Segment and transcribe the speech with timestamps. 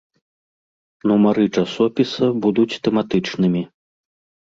[1.11, 3.61] Нумары часопіса будуць тэматычнымі.